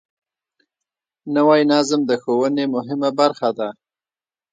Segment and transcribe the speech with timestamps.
[1.35, 3.69] نوی نظم د ښوونې مهمه برخه ده